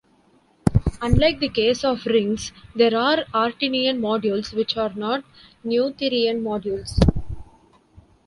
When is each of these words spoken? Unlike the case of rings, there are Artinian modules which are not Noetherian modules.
Unlike 1.03 1.41
the 1.41 1.49
case 1.49 1.83
of 1.83 2.07
rings, 2.07 2.51
there 2.73 2.97
are 2.97 3.23
Artinian 3.35 3.99
modules 4.01 4.51
which 4.51 4.75
are 4.75 4.91
not 4.95 5.23
Noetherian 5.63 6.41
modules. 6.41 6.97